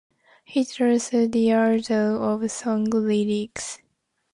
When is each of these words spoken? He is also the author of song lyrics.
He 0.43 0.61
is 0.61 0.81
also 0.81 1.27
the 1.27 1.53
author 1.53 2.15
of 2.15 2.49
song 2.49 2.85
lyrics. 2.85 3.77